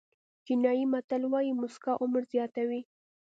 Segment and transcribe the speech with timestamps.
[0.45, 2.81] چینایي متل وایي موسکا عمر زیاتوي.